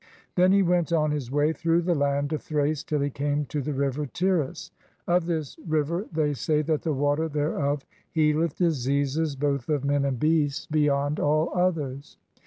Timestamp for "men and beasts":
9.85-10.65